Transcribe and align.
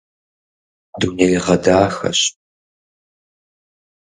Дунейгъэдахэщ. 0.99 2.19